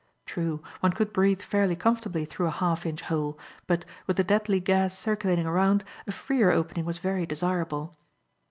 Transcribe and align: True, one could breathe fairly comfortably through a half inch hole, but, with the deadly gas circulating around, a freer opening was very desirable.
True, 0.25 0.63
one 0.79 0.93
could 0.93 1.13
breathe 1.13 1.43
fairly 1.43 1.75
comfortably 1.75 2.25
through 2.25 2.47
a 2.47 2.57
half 2.57 2.87
inch 2.87 3.03
hole, 3.03 3.37
but, 3.67 3.85
with 4.07 4.17
the 4.17 4.23
deadly 4.23 4.59
gas 4.59 4.97
circulating 4.97 5.45
around, 5.45 5.83
a 6.07 6.11
freer 6.11 6.49
opening 6.49 6.85
was 6.85 6.97
very 6.97 7.27
desirable. 7.27 7.95